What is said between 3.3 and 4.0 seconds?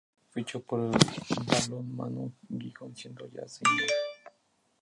Senior.